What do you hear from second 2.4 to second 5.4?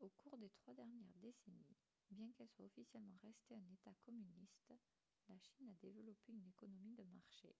soit officiellement restée un état communiste la